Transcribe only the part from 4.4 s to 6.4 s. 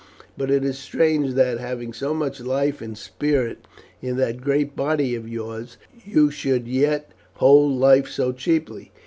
great body of yours, you